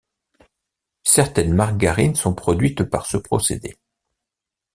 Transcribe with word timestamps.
Certaines 1.03 1.53
margarines 1.53 2.15
sont 2.15 2.33
produites 2.33 2.83
par 2.85 3.05
ce 3.05 3.17
procédé. 3.17 3.77